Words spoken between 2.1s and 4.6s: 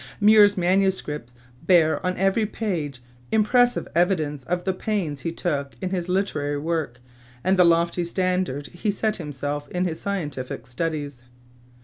every page impressive evidence